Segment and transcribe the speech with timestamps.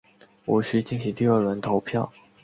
[0.45, 2.11] 无须进行第二轮投票。